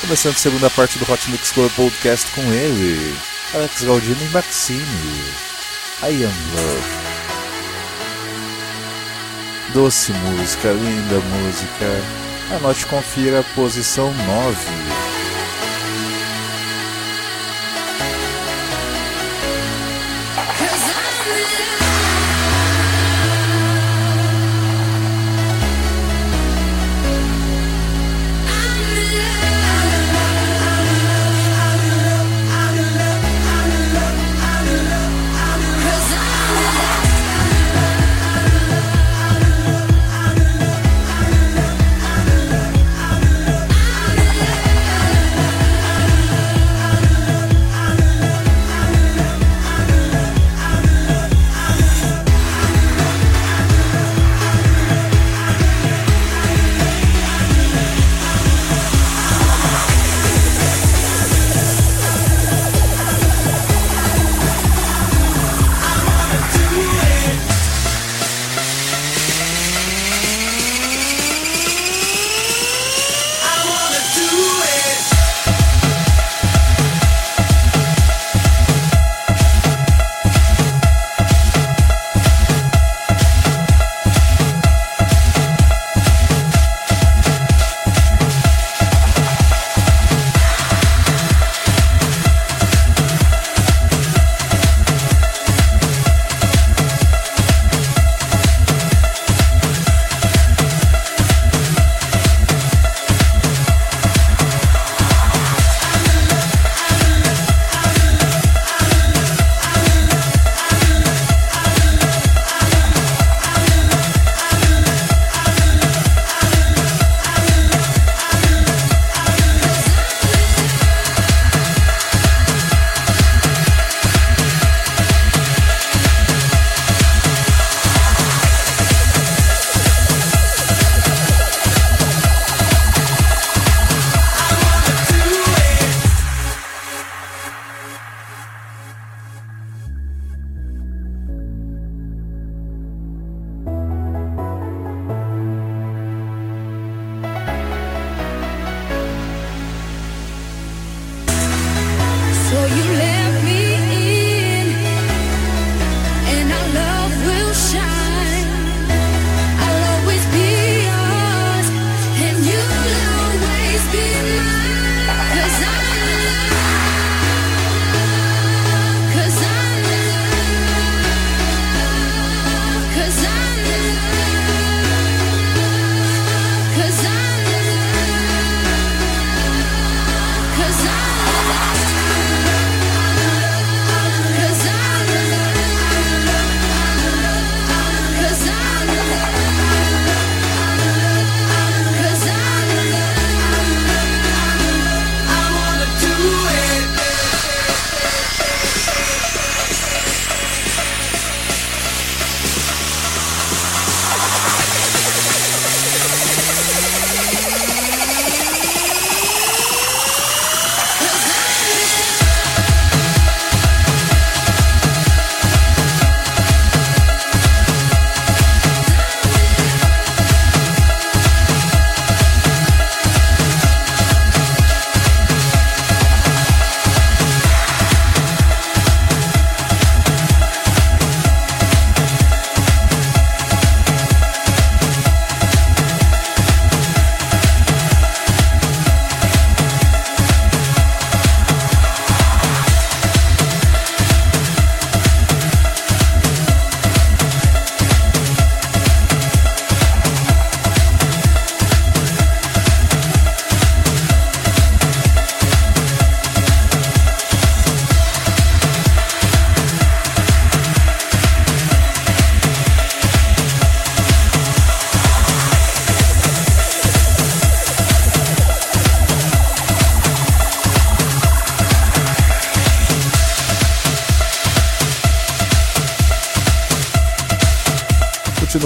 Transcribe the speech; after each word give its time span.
Começando 0.00 0.34
a 0.34 0.38
segunda 0.38 0.70
parte 0.70 0.98
do 0.98 1.12
Hot 1.12 1.30
Mix 1.30 1.50
Club 1.50 1.70
Podcast 1.72 2.30
com 2.30 2.40
ele, 2.52 3.16
Alex 3.52 3.82
Galdino 3.82 4.22
e 4.22 4.28
Maxine. 4.28 4.84
I 6.02 6.24
Am 6.24 6.32
Love. 6.54 7.08
Doce 9.74 10.12
música, 10.12 10.70
linda 10.70 11.18
música. 11.20 12.56
Anote 12.56 12.84
e 12.84 12.86
confira 12.86 13.40
a 13.40 13.44
posição 13.54 14.14
9. 14.14 15.07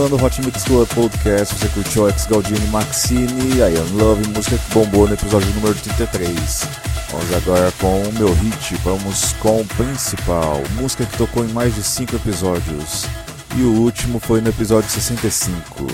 Continuando 0.03 0.17
o 0.17 0.25
Hot 0.25 0.43
Mix 0.43 0.65
Club 0.65 0.89
Podcast, 0.89 1.55
você 1.55 1.69
curtiu 1.69 2.05
Alex 2.05 2.27
Galdini 2.27 2.67
Maxine, 2.69 3.59
I 3.59 3.79
Am 3.79 4.03
Love, 4.03 4.29
música 4.31 4.59
que 4.59 4.75
bombou 4.75 5.07
no 5.07 5.15
episódio 5.15 5.49
número 5.55 5.75
33. 5.75 6.69
Vamos 7.11 7.35
agora 7.35 7.73
com 7.81 8.03
o 8.03 8.13
meu 8.15 8.33
hit, 8.35 8.75
vamos 8.83 9.33
com 9.35 9.61
o 9.61 9.65
principal, 9.65 10.61
música 10.75 11.05
que 11.05 11.17
tocou 11.17 11.45
em 11.45 11.53
mais 11.53 11.75
de 11.75 11.85
5 11.85 12.17
episódios. 12.17 13.07
E 13.57 13.63
o 13.63 13.73
último 13.83 14.19
foi 14.19 14.41
no 14.41 14.49
episódio 14.49 14.91
65. 14.91 15.87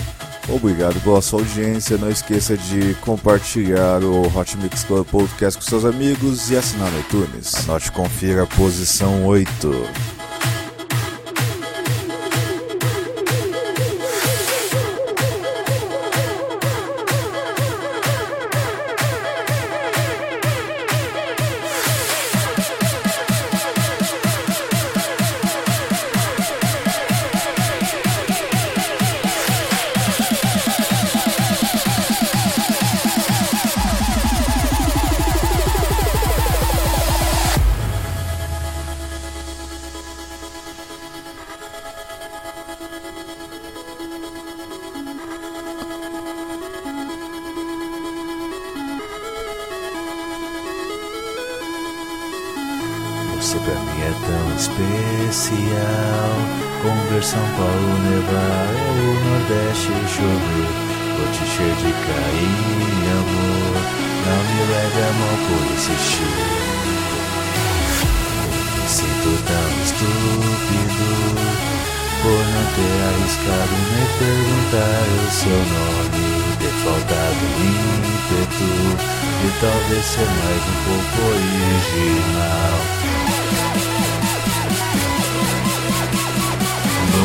Obrigado 0.47 0.99
pela 1.01 1.21
sua 1.21 1.39
audiência. 1.39 1.97
Não 1.97 2.09
esqueça 2.09 2.57
de 2.57 2.95
compartilhar 3.01 4.01
o 4.03 4.25
Hot 4.35 4.57
Mix 4.57 4.83
Club 4.85 5.05
Podcast 5.05 5.59
com 5.59 5.65
seus 5.65 5.85
amigos 5.85 6.49
e 6.49 6.57
assinar 6.57 6.89
no 6.89 6.99
iTunes. 6.99 7.53
Anote 7.69 7.91
confira 7.91 8.43
a 8.43 8.47
posição 8.47 9.25
8. 9.25 10.18
Você 53.39 53.57
pra 53.59 53.73
mim 53.73 54.01
é 54.01 54.13
tão 54.27 54.55
especial. 54.55 55.29
Conver 56.81 57.23
São 57.23 57.39
Paulo 57.55 57.97
nevar 58.03 58.67
o 58.75 59.15
Nordeste 59.29 59.91
chover. 60.11 60.69
Vou 61.15 61.27
te 61.31 61.43
encher 61.43 61.73
de 61.75 61.91
carinho 62.05 63.11
amor. 63.19 63.99
Não 64.25 64.43
me 64.43 64.61
leve 64.69 64.99
a 64.99 65.11
mão 65.13 65.35
por 65.47 65.63
insistir 65.73 66.35
Eu 68.75 68.83
me 68.83 68.89
sinto 68.89 69.31
tão 69.47 69.67
estúpido 69.81 71.09
Por 72.21 72.41
não 72.53 72.65
ter 72.75 72.97
arriscado 73.07 73.75
nem 73.95 74.07
perguntar 74.19 75.07
o 75.15 75.31
seu 75.31 75.57
nome. 75.57 76.27
Ter 76.59 76.75
faltado 76.83 77.43
ímpeto 77.63 78.69
e 79.41 79.49
talvez 79.61 80.05
ser 80.05 80.27
mais 80.27 80.61
um 80.67 80.77
pouco 80.83 81.17
original. 81.31 82.77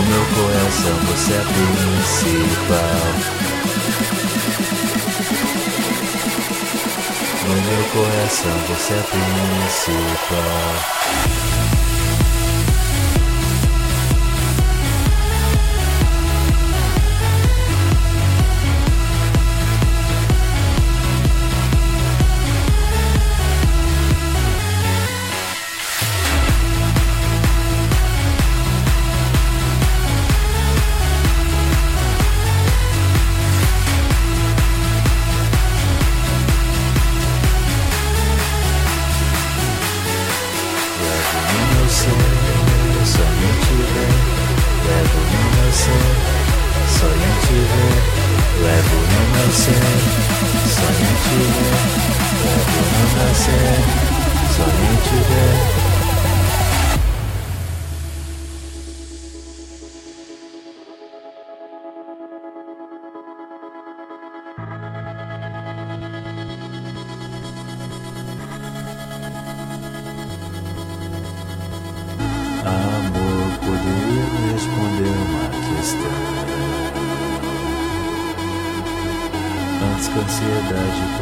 Meu 0.06 0.24
coração 0.34 0.96
você 1.06 1.32
é 1.32 1.44
principal. 1.44 3.04
No 7.46 7.54
meu 7.62 7.84
coração 7.90 8.56
você 8.68 8.92
é 8.94 9.02
principal. 9.02 10.74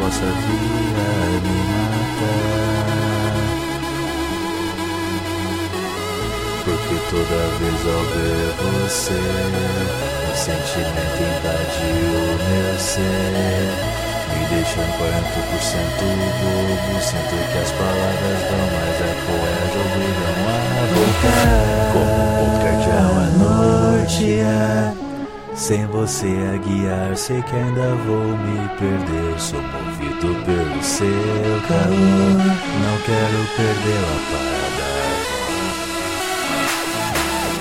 Possa 0.02 0.26
vir 0.26 0.96
a 0.98 1.14
me 1.46 1.58
matar 1.70 2.42
Porque 6.64 6.96
toda 7.10 7.38
vez 7.58 7.80
ao 7.86 8.02
ver 8.10 8.50
você 8.58 9.22
O 10.26 10.34
sentimento 10.36 11.20
invadiu 11.22 12.10
o 12.18 12.34
meu 12.50 12.74
ser 12.78 14.02
me 14.32 14.42
deixando 14.48 14.92
40% 14.98 15.02
bobo 16.40 16.94
Sinto 17.00 17.36
que 17.52 17.58
as 17.58 17.70
palavras 17.72 18.40
dão 18.48 18.64
mais 18.74 18.98
eco 19.10 19.34
Elas 19.52 19.74
obrigam 19.86 20.42
a 20.48 20.90
voltar 20.94 21.50
Como 21.92 22.22
um 22.42 22.58
cardeal 22.58 23.12
à 23.12 23.26
noite 23.38 24.40
é. 24.40 25.01
Sem 25.62 25.86
você 25.86 26.26
a 26.26 26.56
guiar 26.56 27.16
Sei 27.16 27.40
que 27.40 27.54
ainda 27.54 27.94
vou 28.04 28.36
me 28.36 28.68
perder. 28.80 29.38
Sou 29.38 29.62
movido 29.62 30.34
pelo 30.44 30.82
seu 30.82 31.06
calor. 31.68 32.34
Não 32.82 32.98
quero 33.06 33.46
perder 33.54 34.02
a 34.02 34.18
parada. 34.32 34.90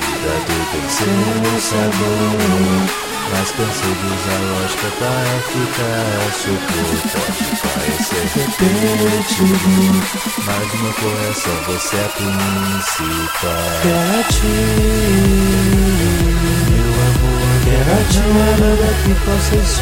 Vida 0.02 0.34
tem 0.72 0.90
seu 0.90 1.62
sabor 1.62 3.12
mas 3.34 3.50
cansei 3.52 3.94
de 3.94 4.08
usar 4.08 4.42
lógica 4.52 4.90
para 5.00 5.34
ficar 5.48 6.20
surpreso 6.34 7.06
Pode 7.14 7.46
parecer 7.62 8.26
repetitivo 8.36 9.72
Mas 10.46 10.66
no 10.74 10.78
meu 10.82 10.94
coração 10.96 11.58
você 11.66 11.96
é 11.96 11.98
a 12.00 12.10
principal. 12.10 13.72
Quero 13.84 14.20
a 14.20 14.24
ti 14.24 16.11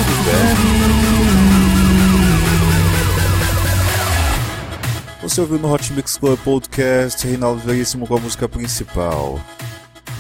Você 5.31 5.43
ouviu 5.43 5.61
no 5.61 5.73
Hot 5.73 5.93
Mix 5.93 6.17
Club 6.17 6.37
Podcast 6.41 7.25
Reinaldo 7.25 7.61
Veríssimo 7.61 8.05
com 8.05 8.17
a 8.17 8.21
música 8.21 8.49
principal. 8.49 9.41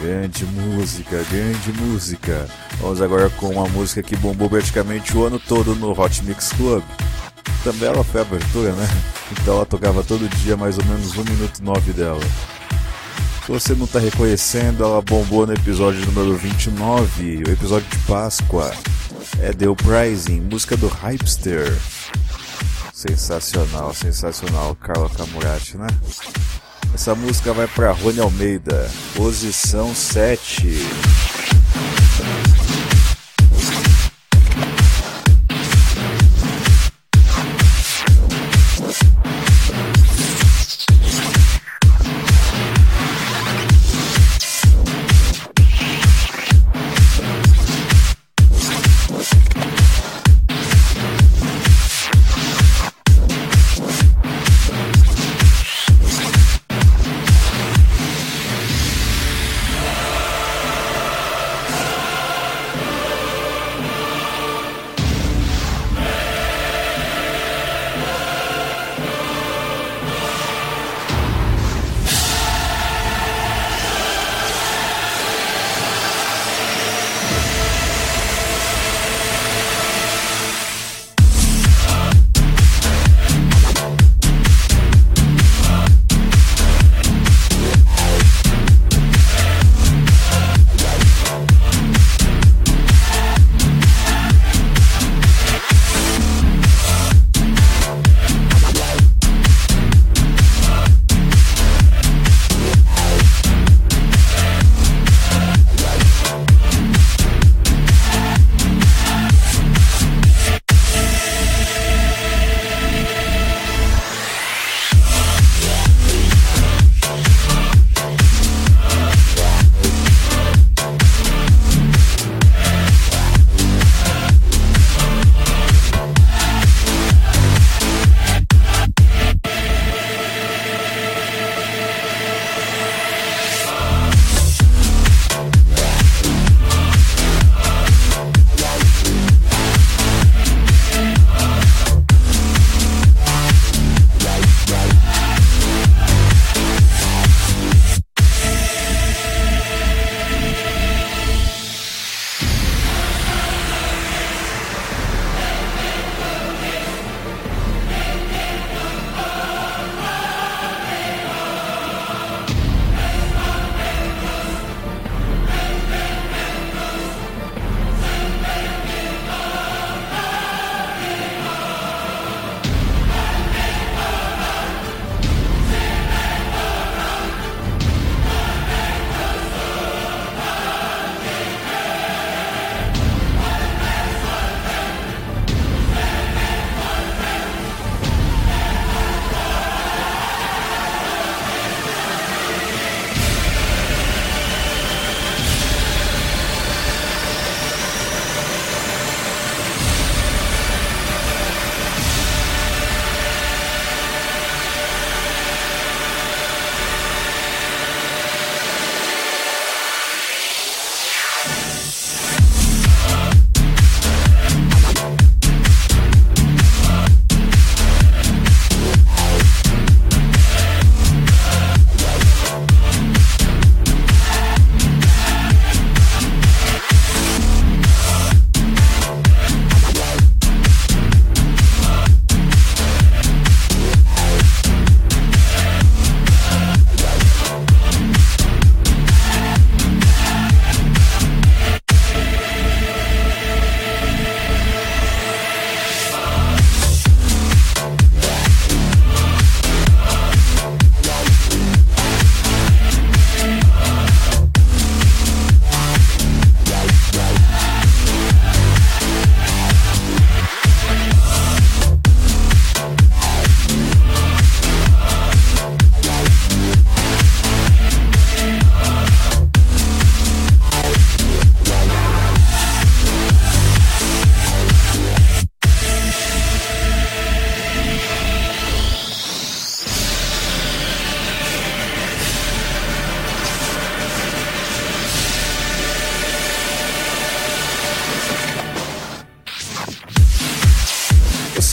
Grande 0.00 0.44
música, 0.44 1.24
grande 1.28 1.72
música. 1.82 2.48
Vamos 2.80 3.02
agora 3.02 3.28
com 3.30 3.48
uma 3.48 3.68
música 3.70 4.04
que 4.04 4.14
bombou 4.14 4.48
praticamente 4.48 5.16
o 5.16 5.24
ano 5.24 5.40
todo 5.40 5.74
no 5.74 6.00
Hot 6.00 6.24
Mix 6.24 6.52
Club. 6.52 6.84
Também 7.64 7.88
ela 7.88 8.04
foi 8.04 8.20
abertura, 8.20 8.70
né? 8.70 8.88
Então 9.32 9.56
ela 9.56 9.66
tocava 9.66 10.04
todo 10.04 10.28
dia 10.28 10.56
mais 10.56 10.78
ou 10.78 10.84
menos 10.84 11.16
1 11.16 11.24
minuto 11.24 11.60
9 11.60 11.92
dela. 11.92 12.22
Se 13.44 13.50
você 13.50 13.74
não 13.74 13.86
está 13.86 13.98
reconhecendo, 13.98 14.84
ela 14.84 15.02
bombou 15.02 15.44
no 15.44 15.52
episódio 15.52 16.06
número 16.06 16.36
29, 16.36 17.42
o 17.48 17.50
episódio 17.50 17.88
de 17.88 17.98
Páscoa. 18.06 18.72
É 19.40 19.52
The 19.52 19.68
Uprising, 19.68 20.40
música 20.42 20.76
do 20.76 20.86
Hypester. 20.86 21.76
Sensacional, 23.00 23.94
sensacional, 23.94 24.74
Carla 24.74 25.08
Camurati, 25.08 25.78
né? 25.78 25.86
Essa 26.92 27.14
música 27.14 27.50
vai 27.54 27.66
para 27.66 27.92
Rony 27.92 28.20
Almeida, 28.20 28.90
posição 29.16 29.94
7. 29.94 30.68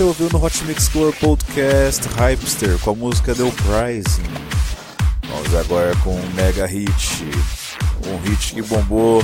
Ouviu 0.08 0.30
no 0.32 0.42
Hot 0.42 0.64
Mix 0.64 0.88
Club 0.88 1.14
Podcast 1.16 2.08
Hypester 2.08 2.80
com 2.80 2.92
a 2.92 2.96
música 2.96 3.36
The 3.36 3.44
Uprising. 3.44 4.24
Vamos 5.28 5.54
agora 5.54 5.94
com 5.98 6.16
um 6.16 6.34
mega 6.34 6.66
hit, 6.66 7.26
um 8.06 8.18
hit 8.22 8.54
que 8.54 8.62
bombou 8.62 9.22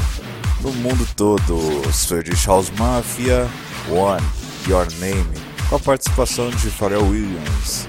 no 0.61 0.73
mundo 0.73 1.07
todo, 1.15 1.89
Swedish 1.93 2.45
House 2.45 2.69
Mafia, 2.71 3.47
One, 3.89 4.21
Your 4.67 4.85
Name, 4.99 5.25
com 5.69 5.77
a 5.77 5.79
participação 5.79 6.49
de 6.49 6.69
Pharrell 6.69 7.03
Williams. 7.03 7.87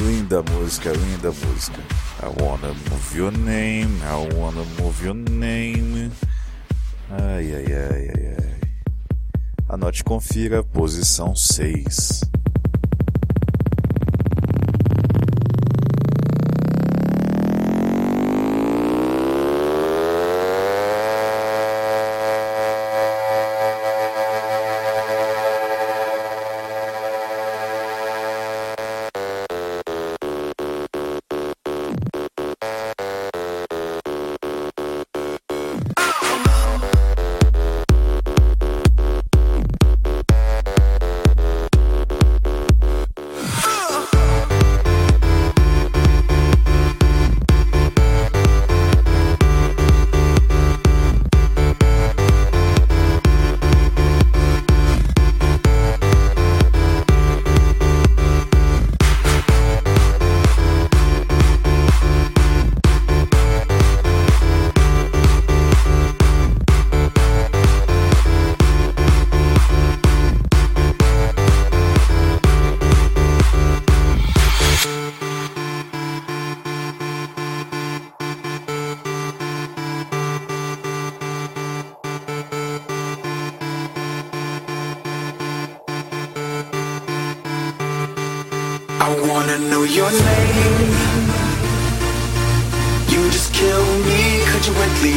Linda 0.00 0.42
música, 0.42 0.92
linda 0.92 1.30
música. 1.30 1.78
I 2.22 2.42
wanna 2.42 2.68
move 2.68 3.18
your 3.18 3.32
name, 3.32 4.00
I 4.02 4.34
wanna 4.34 4.64
move 4.80 5.04
your 5.04 5.14
name. 5.14 6.10
Ai, 7.10 7.54
ai, 7.54 7.66
ai, 7.66 8.08
ai, 8.08 8.36
ai. 8.38 8.60
Anote 9.68 10.00
e 10.00 10.04
confira, 10.04 10.64
posição 10.64 11.36
6. 11.36 12.29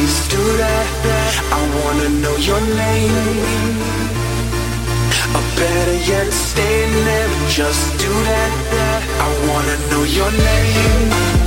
please 0.04 0.28
do 0.28 0.44
that? 0.58 0.86
I 1.58 1.62
wanna 1.80 2.08
know 2.22 2.36
your 2.36 2.60
name. 2.60 3.14
A 5.40 5.42
better 5.56 5.98
yet, 6.12 6.30
stand 6.32 6.92
there 7.08 7.28
and 7.36 7.48
just 7.48 7.84
do 7.98 8.12
that. 8.30 8.52
I 9.26 9.28
wanna 9.48 9.76
know 9.90 10.04
your 10.04 10.30
name. 10.30 11.43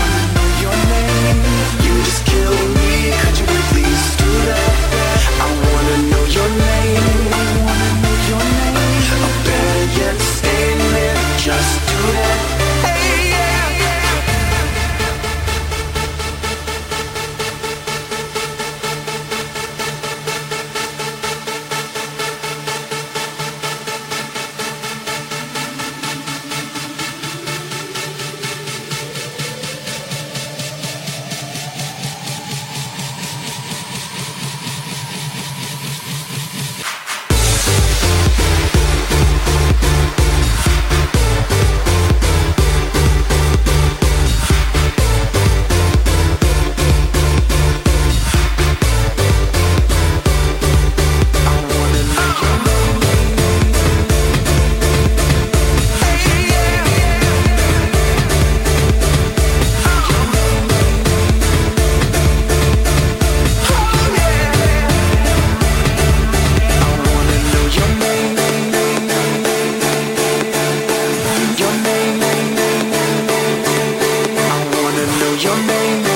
your 75.44 75.56
name. 75.68 76.07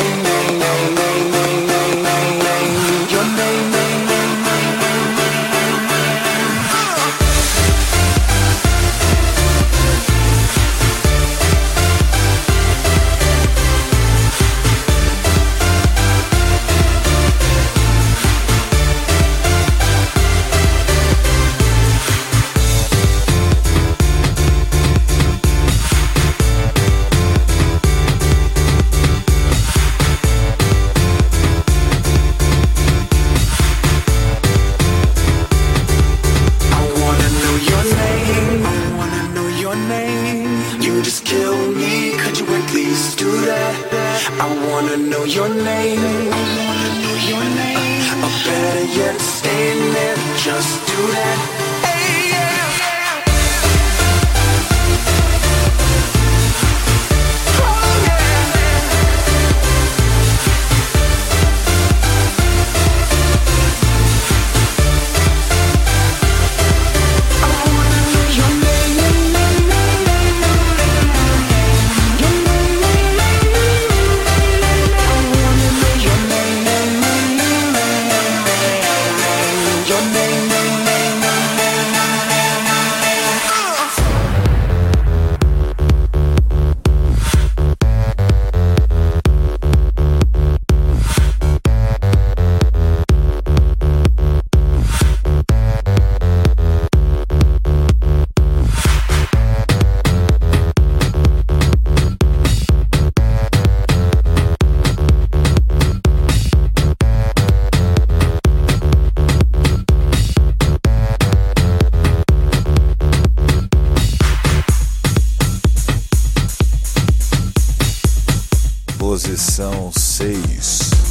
posição 119.12 119.92
6. 119.92 121.11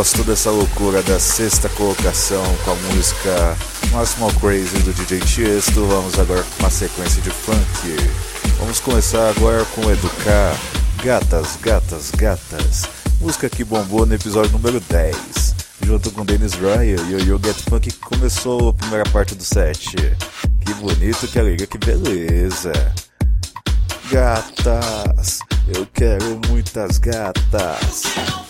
Após 0.00 0.12
toda 0.12 0.32
essa 0.32 0.50
loucura 0.50 1.02
da 1.02 1.20
sexta 1.20 1.68
colocação 1.68 2.42
com 2.64 2.70
a 2.70 2.74
música 2.74 3.54
Máximo 3.92 4.32
Crazy 4.40 4.78
do 4.78 4.94
DJ 4.94 5.20
Tiesto, 5.20 5.84
vamos 5.84 6.18
agora 6.18 6.42
com 6.42 6.62
uma 6.62 6.70
sequência 6.70 7.20
de 7.20 7.28
funk. 7.28 7.58
Vamos 8.58 8.80
começar 8.80 9.28
agora 9.28 9.62
com 9.74 9.90
Educar, 9.90 10.56
Gatas, 11.04 11.58
Gatas, 11.60 12.10
Gatas, 12.12 12.84
música 13.20 13.50
que 13.50 13.62
bombou 13.62 14.06
no 14.06 14.14
episódio 14.14 14.50
número 14.52 14.80
10, 14.80 15.54
junto 15.82 16.10
com 16.12 16.24
Dennis 16.24 16.54
Ryan 16.54 17.02
e 17.10 17.14
o 17.16 17.20
You 17.20 17.38
Get 17.44 17.58
Funk 17.68 17.90
que 17.90 17.98
começou 17.98 18.70
a 18.70 18.72
primeira 18.72 19.04
parte 19.10 19.34
do 19.34 19.44
set. 19.44 19.96
Que 20.64 20.74
bonito, 20.80 21.28
que 21.28 21.38
alegria, 21.38 21.66
que 21.66 21.76
beleza. 21.76 22.72
Gatas, 24.10 25.40
eu 25.68 25.86
quero 25.92 26.40
muitas 26.48 26.96
gatas. 26.96 28.49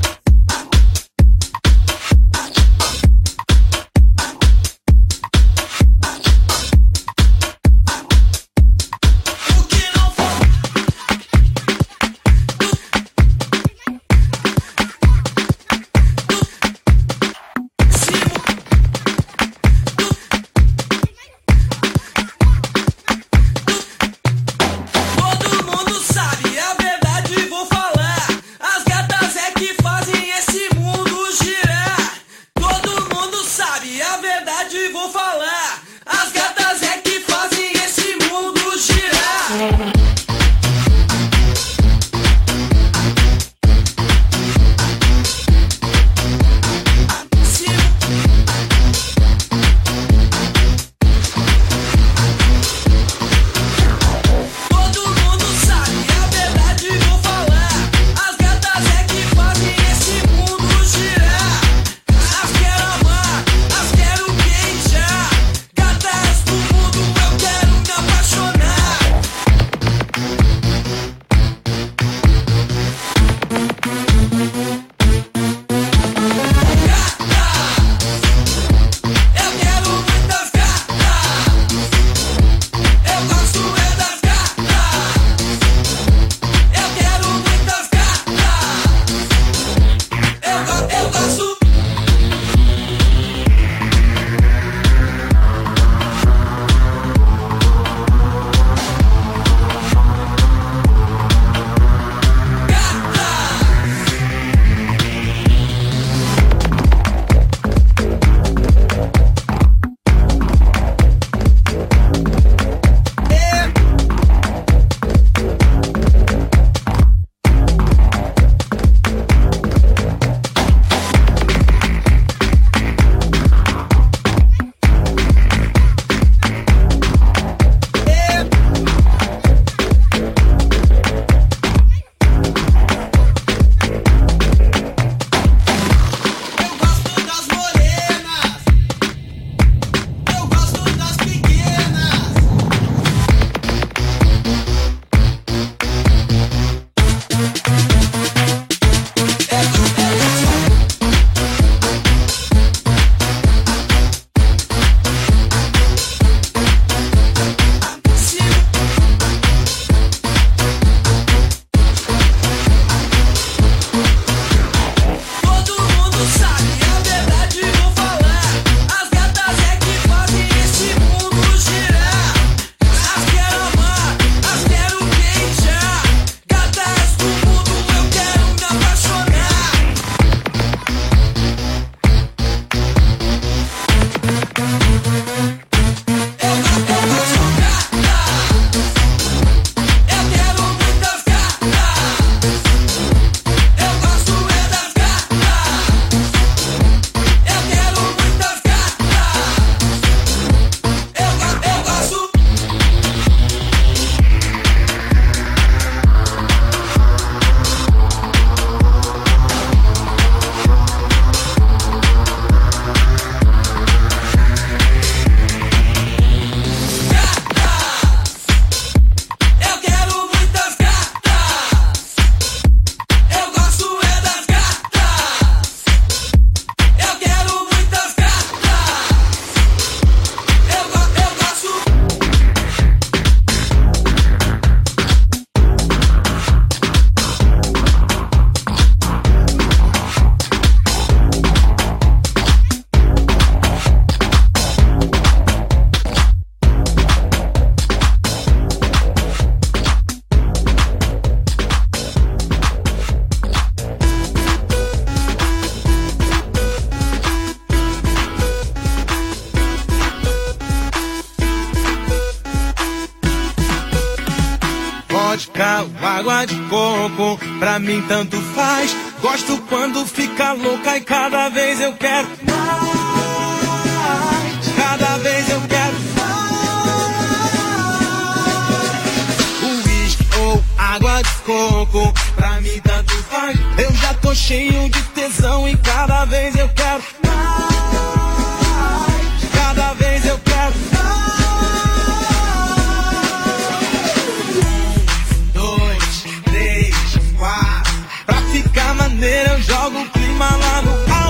Clima 300.41 300.57
lá 300.57 301.20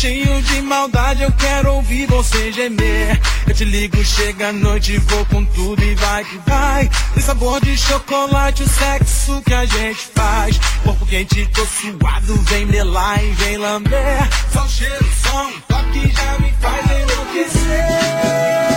cheio 0.00 0.40
de 0.40 0.62
maldade, 0.62 1.22
eu 1.22 1.32
quero 1.32 1.74
ouvir 1.74 2.06
você 2.06 2.50
gemer. 2.52 3.20
Eu 3.46 3.54
te 3.54 3.66
ligo, 3.66 4.02
chega 4.02 4.48
a 4.48 4.52
noite, 4.52 4.96
vou 4.96 5.26
com 5.26 5.44
tudo 5.44 5.82
e 5.84 5.94
vai 5.94 6.24
que 6.24 6.38
vai. 6.46 6.90
Tem 7.12 7.22
sabor 7.22 7.60
de 7.60 7.76
chocolate, 7.76 8.62
o 8.62 8.68
sexo 8.68 9.42
que 9.42 9.52
a 9.52 9.66
gente 9.66 10.08
faz. 10.14 10.58
Corpo 10.82 11.04
quente, 11.04 11.46
tô 11.52 11.66
suado, 11.66 12.34
vem 12.44 12.64
melar 12.64 13.22
e 13.22 13.30
vem 13.32 13.58
lamber. 13.58 14.28
Só 14.50 14.64
o 14.64 14.68
cheiro, 14.70 15.06
só 15.22 15.46
um 15.46 15.60
toque 15.68 16.10
já 16.16 16.38
me 16.38 16.54
faz 16.62 16.86
enlouquecer. 17.02 18.69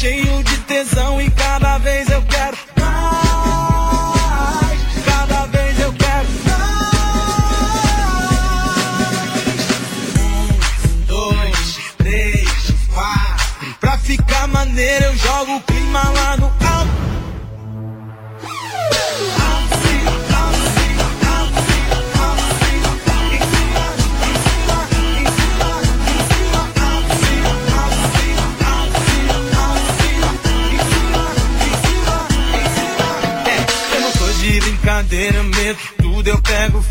Já 0.00 0.06
tô 0.06 0.06
cheio 0.06 0.59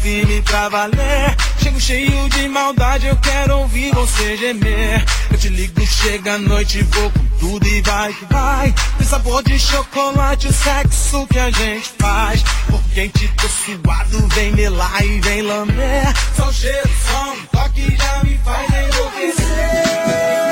firme 0.10 0.42
pra 0.42 0.70
valer. 0.70 1.36
Chego 1.62 1.80
cheio 1.80 2.30
de 2.30 2.48
maldade, 2.48 3.06
eu 3.06 3.16
quero 3.18 3.60
ouvir 3.60 3.94
você 3.94 4.38
gemer. 4.38 5.06
Eu 5.32 5.38
te 5.38 5.50
ligo, 5.50 5.86
chega 5.86 6.34
a 6.34 6.38
noite, 6.40 6.82
vou 6.84 7.12
com 7.12 7.26
tudo 7.40 7.68
e 7.68 7.82
vai 7.82 8.12
que 8.14 8.26
vai. 8.34 8.74
Tem 8.98 9.08
sabor 9.08 9.44
de 9.44 9.60
chocolate, 9.60 10.48
o 10.48 10.54
sexo 10.54 11.28
que 11.28 11.38
a 11.38 11.52
gente 11.52 11.94
faz. 12.00 12.44
Por 12.68 12.82
quente, 12.94 13.28
tô 13.38 13.48
suado, 13.48 14.28
vem 14.30 14.52
melar 14.54 15.06
e 15.06 15.20
vem 15.22 15.42
lamber. 15.44 16.14
Só 16.36 16.50
o 16.50 16.54
cheiro, 16.54 16.90
só 17.08 17.34
um 17.34 17.46
toque 17.52 17.96
já 17.96 18.24
me 18.24 18.38
faz 18.40 18.68
enlouquecer. 18.68 20.49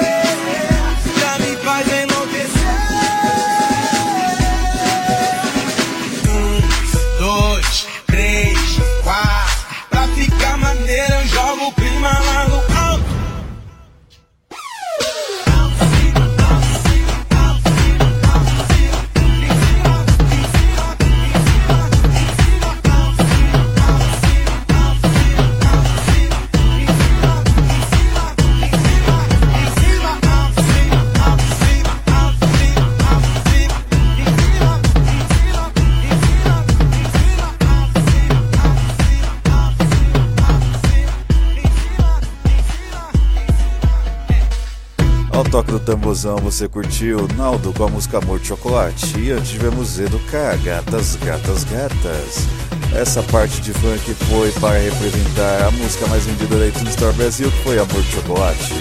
Tambozão 45.88 46.36
você 46.36 46.67
curtiu 46.67 47.30
Naldo 47.38 47.71
com 47.71 47.86
a 47.86 47.88
música 47.88 48.17
Amor 48.17 48.39
de 48.39 48.47
Chocolate 48.47 49.17
e 49.17 49.32
antes 49.32 49.52
tivemos 49.52 49.97
Educar, 49.97 50.58
Gatas, 50.58 51.15
Gatas, 51.15 51.63
Gatas. 51.63 52.45
Essa 52.93 53.23
parte 53.23 53.62
de 53.62 53.71
funk 53.71 54.13
foi 54.30 54.52
para 54.60 54.78
representar 54.80 55.63
a 55.65 55.71
música 55.71 56.06
mais 56.08 56.26
vendida 56.26 56.58
da 56.58 56.67
iTunes 56.67 56.89
Store 56.89 57.15
Brasil, 57.15 57.50
que 57.50 57.63
foi 57.63 57.80
Amor 57.80 58.02
de 58.02 58.12
Chocolate. 58.12 58.73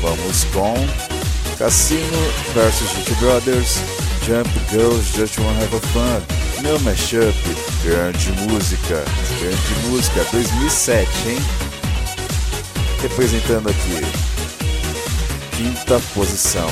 Vamos 0.00 0.42
com 0.52 0.74
Cassino 1.58 2.18
vs 2.54 2.90
GT 2.90 3.14
Brothers, 3.20 3.76
Jump 4.26 4.50
Girls 4.68 5.16
Just 5.16 5.38
Wanna 5.38 5.62
Have 5.62 5.76
a 5.76 5.80
Fun, 5.80 6.60
meu 6.60 6.80
mashup, 6.80 7.38
grande 7.84 8.32
música, 8.48 9.04
grande 9.38 9.86
música, 9.86 10.26
2007, 10.32 11.08
hein? 11.28 11.38
Representando 13.00 13.68
aqui 13.68 14.31
quinta 15.62 16.00
posição. 16.12 16.66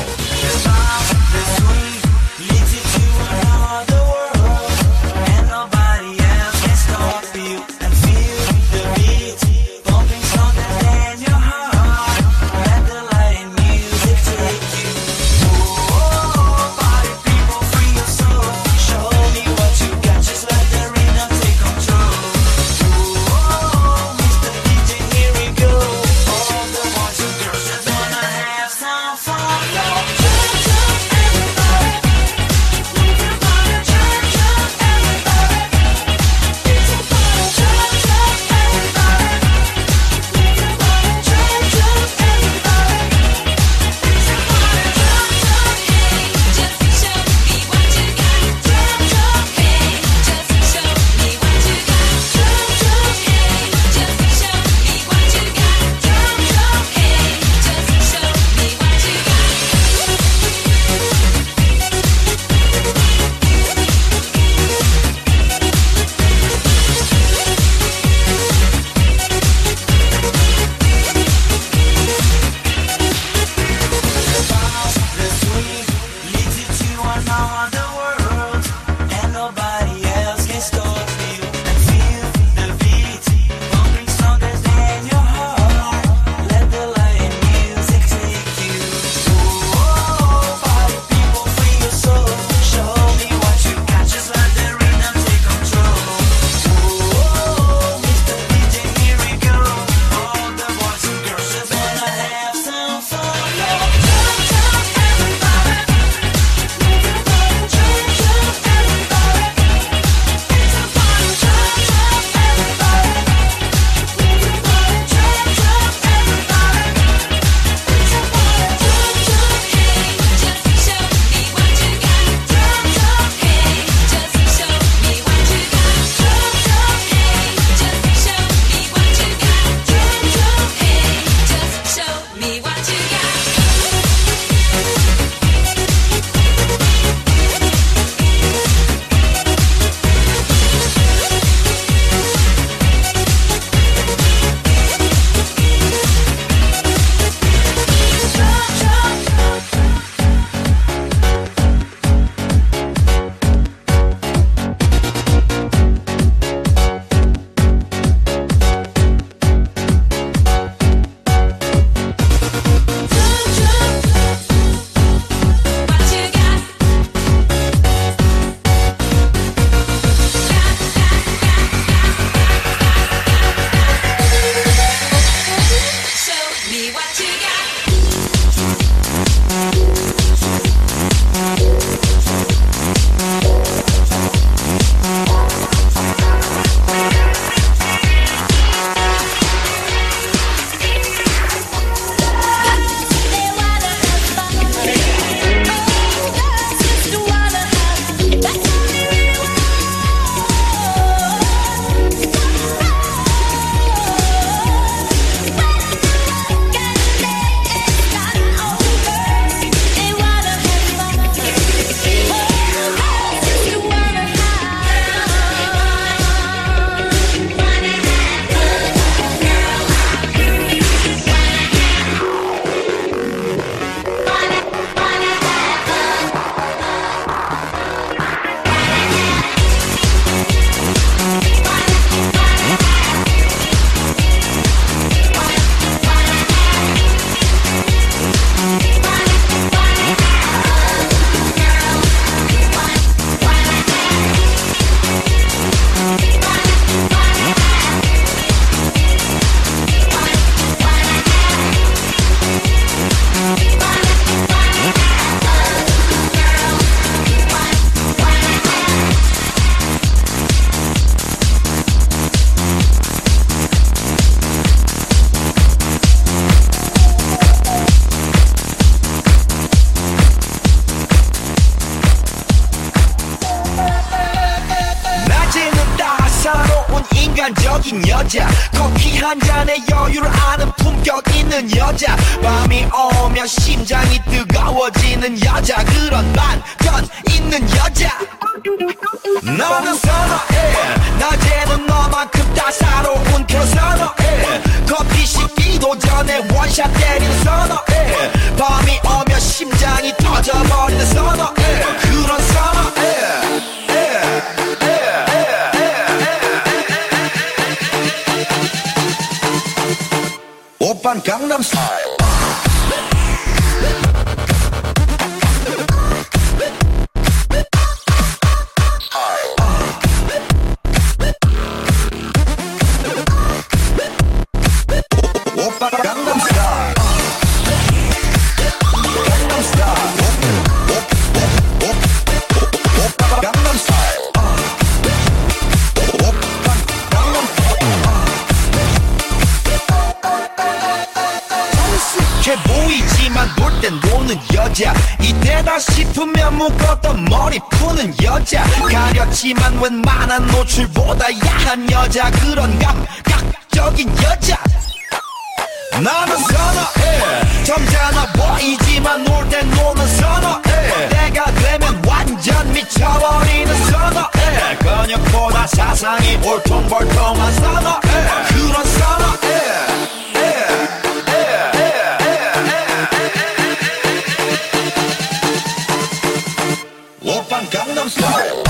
Gangnam 377.71 378.09
Style. 378.11 378.70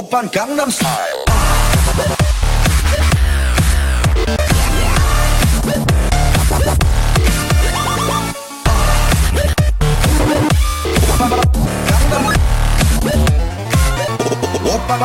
Open 0.00 0.30
Gangnam 0.30 0.70
Style. 0.70 1.24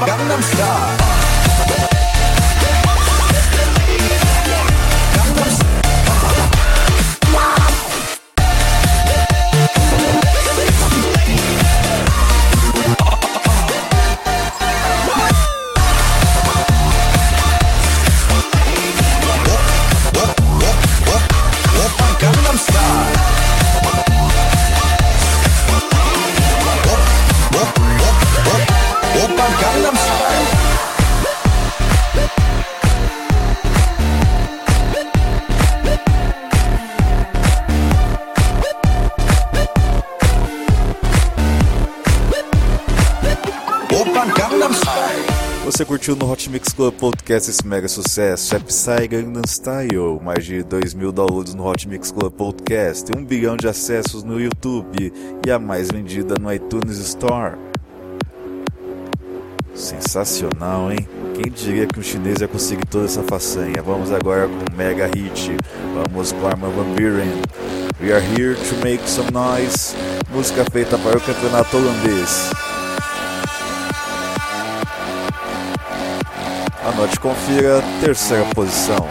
Gangnam 0.06 0.41
Style. 0.41 1.24
curtiu 46.06 46.16
no 46.16 46.32
Hot 46.32 46.47
Mix 46.51 46.72
Club 46.72 46.93
Podcast 46.93 47.49
esse 47.49 47.66
mega 47.66 47.88
sucesso? 47.88 48.56
É 48.56 48.60
Psy 48.60 49.08
Gangnam 49.08 49.41
Style, 49.47 50.20
mais 50.22 50.45
de 50.45 50.62
2 50.62 50.93
mil 50.93 51.12
downloads 51.12 51.56
no 51.56 51.68
Hot 51.68 51.88
Mix 51.88 52.12
Club 52.12 52.32
Podcast, 52.32 53.10
1 53.18 53.26
bilhão 53.26 53.58
de 53.58 53.68
acessos 53.68 54.24
no 54.24 54.39
YouTube 54.39 55.12
e 55.43 55.51
a 55.51 55.58
mais 55.58 55.88
vendida 55.88 56.36
no 56.39 56.53
iTunes 56.53 56.99
Store. 56.99 57.56
Sensacional, 59.74 60.91
hein? 60.91 61.08
Quem 61.34 61.51
diria 61.51 61.88
que 61.88 61.99
um 61.99 62.03
chinês 62.03 62.39
ia 62.39 62.47
conseguir 62.47 62.86
toda 62.86 63.06
essa 63.06 63.24
façanha? 63.24 63.82
Vamos 63.84 64.12
agora 64.12 64.47
com 64.47 64.74
o 64.74 64.78
mega 64.78 65.08
hit. 65.08 65.58
Vamos 65.95 66.32
com 66.34 66.45
Arma 66.45 66.70
Van 66.70 66.93
Buren. 66.93 67.41
We 67.99 68.14
are 68.14 68.24
here 68.24 68.53
to 68.53 68.76
make 68.84 69.10
some 69.10 69.32
noise. 69.32 69.95
Música 70.32 70.66
feita 70.72 70.99
para 70.99 71.18
o 71.18 71.22
campeonato 71.22 71.76
holandês. 71.76 72.64
Anote 76.86 77.20
confira, 77.20 77.82
terceira 78.00 78.46
posição. 78.54 79.08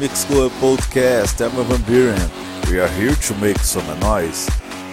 Mix 0.00 0.24
Club 0.24 0.50
Podcast, 0.60 1.42
Emma 1.42 1.62
Van 1.62 1.78
Buren, 1.80 2.16
We 2.70 2.80
Are 2.80 2.90
Here 2.98 3.14
to 3.14 3.34
Make 3.34 3.62
Some 3.62 3.84
Noise, 3.96 4.50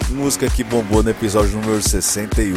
música 0.09 0.49
que 0.49 0.65
bombou 0.65 1.01
no 1.01 1.09
episódio 1.09 1.51
número 1.61 1.81
61. 1.81 2.53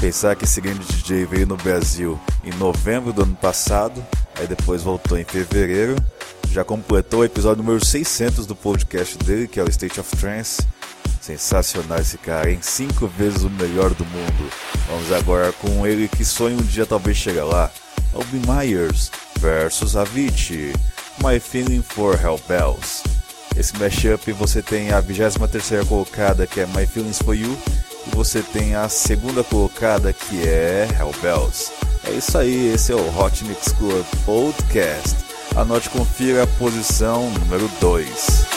Pensar 0.00 0.36
que 0.36 0.44
esse 0.44 0.60
grande 0.60 0.86
DJ 0.86 1.26
veio 1.26 1.44
no 1.44 1.56
Brasil 1.56 2.20
em 2.44 2.52
novembro 2.52 3.12
do 3.12 3.24
ano 3.24 3.34
passado, 3.34 4.00
aí 4.38 4.46
depois 4.46 4.84
voltou 4.84 5.18
em 5.18 5.24
fevereiro, 5.24 5.96
já 6.52 6.62
completou 6.62 7.22
o 7.22 7.24
episódio 7.24 7.64
número 7.64 7.84
600 7.84 8.46
do 8.46 8.54
podcast 8.54 9.18
dele, 9.18 9.48
que 9.48 9.58
é 9.58 9.64
o 9.64 9.68
State 9.68 9.98
of 9.98 10.16
Trance. 10.16 10.62
Sensacional 11.20 11.98
esse 11.98 12.16
cara, 12.16 12.48
em 12.48 12.62
cinco 12.62 13.08
vezes 13.08 13.42
o 13.42 13.50
melhor 13.50 13.92
do 13.92 14.04
mundo. 14.04 14.52
Vamos 14.88 15.10
agora 15.10 15.50
com 15.54 15.84
ele 15.84 16.06
que 16.06 16.24
sonha 16.24 16.56
um 16.56 16.62
dia 16.62 16.86
talvez 16.86 17.16
chegar 17.16 17.44
lá. 17.44 17.72
Alvin 18.14 18.42
Myers 18.46 19.10
versus 19.40 19.96
Avicii, 19.96 20.72
My 21.22 21.38
Feeling 21.38 21.82
for 21.82 22.14
Hellbells. 22.14 23.02
Esse 23.56 23.76
mashup 23.78 24.32
você 24.32 24.60
tem 24.62 24.90
a 24.90 25.00
23 25.00 25.86
colocada 25.86 26.46
que 26.46 26.60
é 26.60 26.66
My 26.66 26.86
Feelings 26.86 27.18
for 27.18 27.34
You 27.34 27.56
e 28.06 28.14
você 28.14 28.42
tem 28.42 28.74
a 28.74 28.88
segunda 28.88 29.44
colocada 29.44 30.12
que 30.12 30.46
é 30.46 30.88
Hellbells. 30.98 31.72
É 32.06 32.10
isso 32.10 32.36
aí, 32.36 32.72
esse 32.74 32.92
é 32.92 32.94
o 32.94 33.18
Hot 33.18 33.44
Mix 33.44 33.72
Club 33.72 34.04
Podcast. 34.24 35.16
Anote 35.56 35.88
confira 35.88 36.42
a 36.42 36.46
posição 36.46 37.30
número 37.30 37.68
2. 37.80 38.53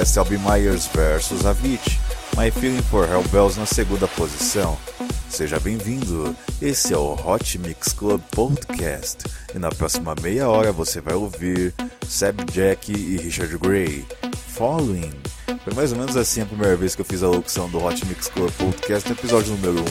Podcast 0.00 0.18
Albi 0.18 0.38
Myers 0.38 0.86
vs 0.86 1.44
Avicii, 1.44 1.98
My 2.34 2.50
Feeling 2.50 2.80
for 2.84 3.06
Hellbells 3.06 3.58
na 3.58 3.66
segunda 3.66 4.08
posição. 4.08 4.78
Seja 5.28 5.60
bem-vindo, 5.60 6.34
esse 6.62 6.94
é 6.94 6.96
o 6.96 7.12
Hot 7.12 7.58
Mix 7.58 7.92
Club 7.92 8.22
Podcast 8.30 9.24
e 9.54 9.58
na 9.58 9.68
próxima 9.68 10.14
meia 10.22 10.48
hora 10.48 10.72
você 10.72 11.02
vai 11.02 11.12
ouvir 11.12 11.74
Seb 12.08 12.50
Jack 12.50 12.90
e 12.90 13.18
Richard 13.18 13.58
Gray, 13.58 14.06
Following. 14.54 15.12
Foi 15.62 15.74
mais 15.74 15.92
ou 15.92 15.98
menos 15.98 16.16
assim 16.16 16.40
a 16.40 16.46
primeira 16.46 16.76
vez 16.76 16.94
que 16.94 17.02
eu 17.02 17.06
fiz 17.06 17.22
a 17.22 17.28
locução 17.28 17.68
do 17.68 17.84
Hot 17.84 18.06
Mix 18.06 18.28
Club 18.28 18.50
Podcast 18.52 19.06
no 19.06 19.14
episódio 19.14 19.54
número 19.54 19.80
1. 19.80 19.84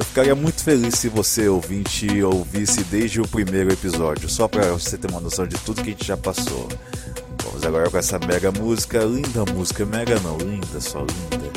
Eu 0.00 0.04
ficaria 0.04 0.34
muito 0.34 0.64
feliz 0.64 0.98
se 0.98 1.08
você, 1.08 1.46
ouvinte, 1.46 2.20
ouvisse 2.24 2.82
desde 2.84 3.20
o 3.20 3.28
primeiro 3.28 3.72
episódio, 3.72 4.28
só 4.28 4.48
para 4.48 4.72
você 4.72 4.98
ter 4.98 5.08
uma 5.08 5.20
noção 5.20 5.46
de 5.46 5.56
tudo 5.58 5.80
que 5.80 5.90
a 5.90 5.92
gente 5.92 6.06
já 6.06 6.16
passou. 6.16 6.66
Agora 7.66 7.90
com 7.90 7.98
essa 7.98 8.18
mega 8.18 8.50
música, 8.50 8.98
linda 9.00 9.44
música, 9.52 9.84
mega 9.86 10.18
não, 10.20 10.36
linda, 10.36 10.80
só 10.80 11.00
linda. 11.00 11.52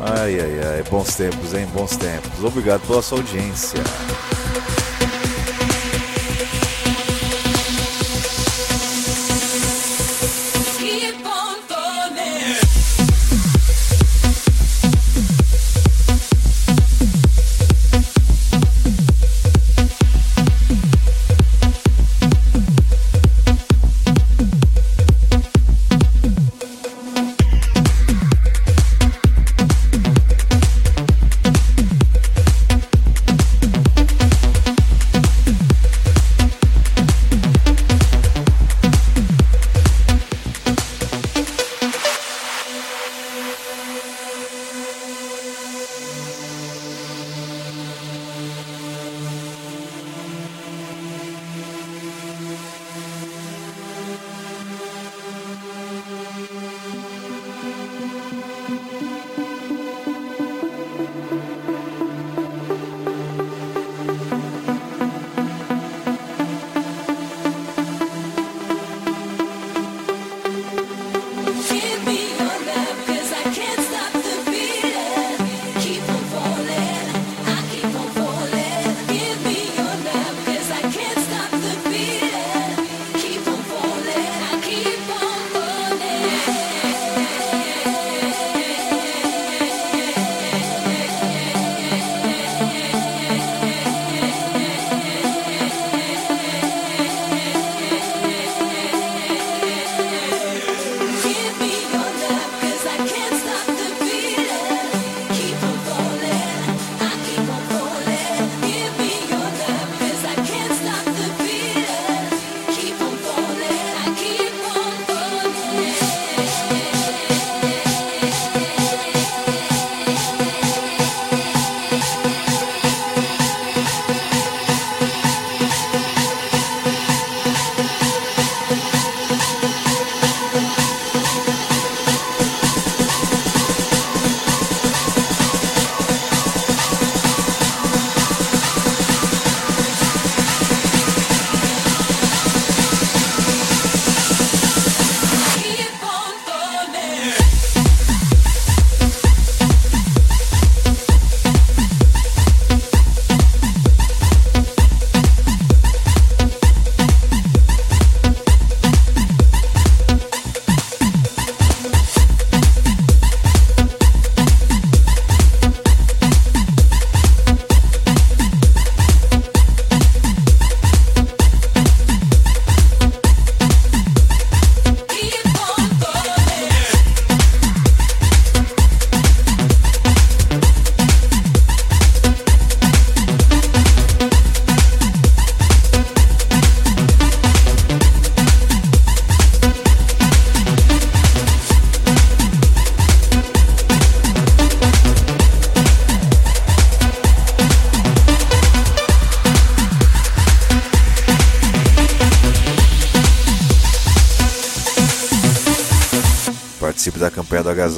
Ai, 0.00 0.40
ai, 0.40 0.60
ai, 0.74 0.82
bons 0.90 1.14
tempos, 1.16 1.54
hein? 1.54 1.66
Bons 1.74 1.96
tempos. 1.96 2.42
Obrigado 2.42 2.86
pela 2.86 3.02
sua 3.02 3.18
audiência. 3.18 3.78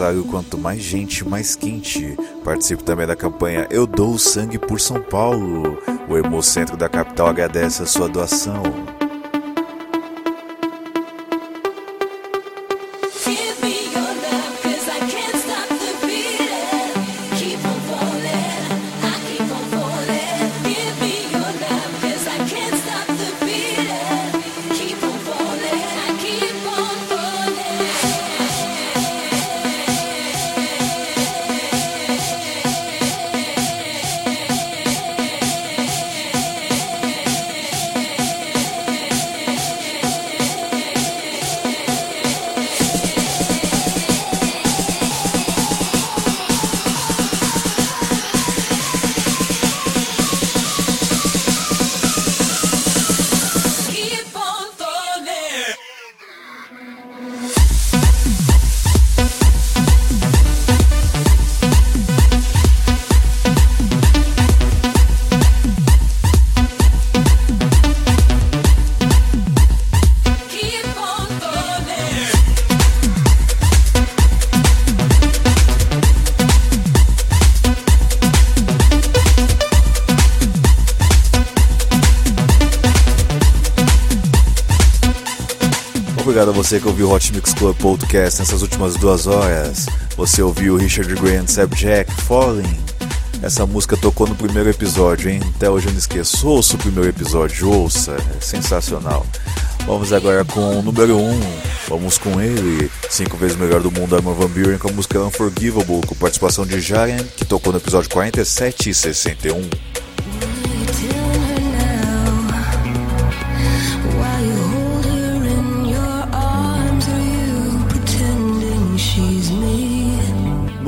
Agasalho 0.01 0.25
quanto 0.25 0.57
mais 0.57 0.81
gente, 0.81 1.27
mais 1.29 1.55
quente. 1.55 2.17
Participe 2.43 2.83
também 2.83 3.07
da 3.07 3.15
campanha 3.15 3.67
Eu 3.71 3.87
Dou 3.87 4.19
Sangue 4.19 4.59
por 4.59 4.81
São 4.81 5.01
Paulo. 5.01 5.79
O 6.09 6.17
Hemocentro 6.17 6.77
da 6.77 6.89
capital 6.89 7.29
agradece 7.29 7.83
a 7.83 7.87
sua 7.87 8.09
doação. 8.09 8.63
Você 86.71 86.79
que 86.79 86.87
ouviu 86.87 87.09
o 87.09 87.13
Hot 87.13 87.35
Mix 87.35 87.53
Club 87.53 87.77
Podcast 87.79 88.39
nessas 88.39 88.63
últimas 88.63 88.95
duas 88.95 89.27
horas. 89.27 89.87
Você 90.17 90.41
ouviu 90.41 90.77
Richard 90.77 91.13
Grant 91.17 91.49
Subject 91.49 92.13
Falling. 92.23 92.79
Essa 93.43 93.67
música 93.67 93.97
tocou 93.97 94.25
no 94.29 94.37
primeiro 94.37 94.71
episódio, 94.71 95.29
hein? 95.29 95.41
Até 95.57 95.69
hoje 95.69 95.89
eu 95.89 95.91
não 95.91 95.99
esqueço. 95.99 96.47
Ouça 96.47 96.77
o 96.77 96.79
primeiro 96.79 97.11
episódio, 97.11 97.69
ouça. 97.69 98.13
É 98.13 98.41
sensacional. 98.41 99.27
Vamos 99.85 100.13
agora 100.13 100.45
com 100.45 100.79
o 100.79 100.81
número 100.81 101.17
1. 101.17 101.31
Um. 101.33 101.41
Vamos 101.89 102.19
com 102.19 102.41
ele, 102.41 102.89
cinco 103.11 103.37
vezes 103.37 103.57
melhor 103.57 103.81
do 103.81 103.91
mundo, 103.91 104.15
Armin 104.15 104.33
Van 104.33 104.47
Buren, 104.47 104.79
com 104.79 104.91
a 104.91 104.93
música 104.93 105.19
Unforgivable, 105.19 106.07
com 106.07 106.15
participação 106.15 106.65
de 106.65 106.81
Jaren, 106.81 107.25
que 107.37 107.45
tocou 107.45 107.73
no 107.73 107.81
episódio 107.81 108.09
47 108.11 108.91
e 108.91 108.95
61. 108.95 109.90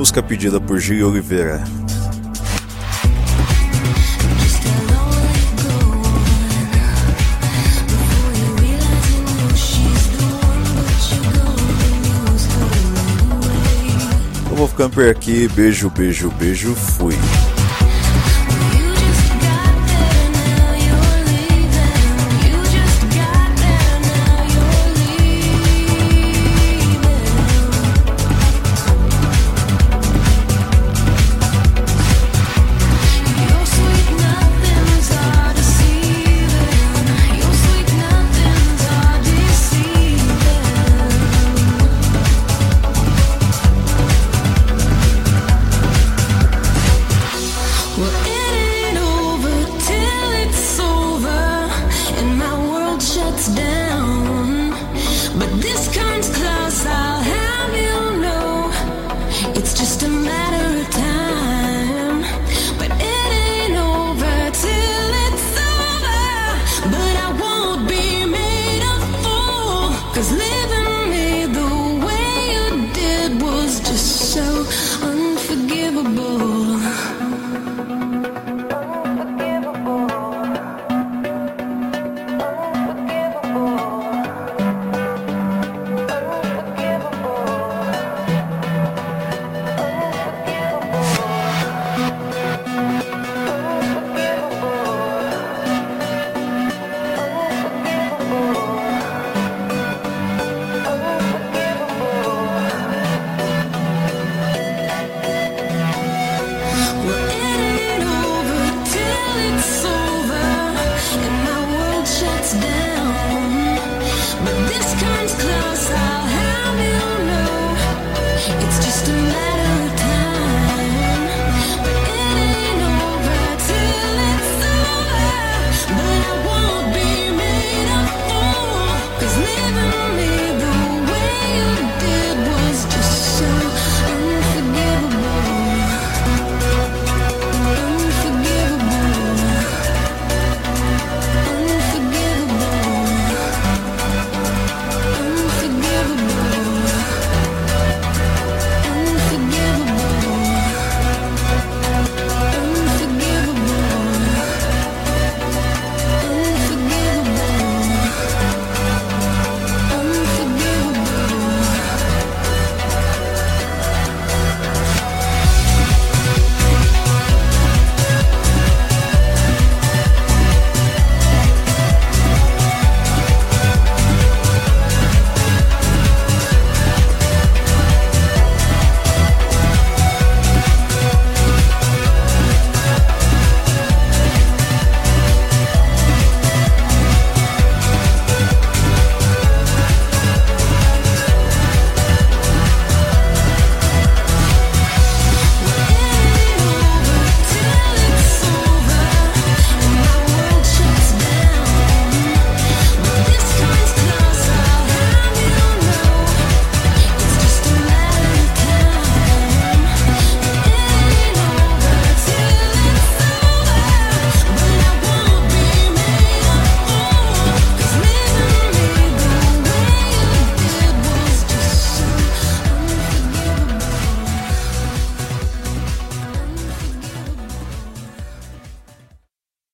Música 0.03 0.21
pedida 0.21 0.59
por 0.59 0.81
Gil 0.81 1.07
Oliveira. 1.07 1.63
Eu 14.51 14.57
vou 14.57 14.67
ficando 14.67 14.89
por 14.89 15.07
aqui. 15.07 15.47
Beijo, 15.47 15.89
beijo, 15.89 16.29
beijo. 16.31 16.75
Fui. 16.75 17.15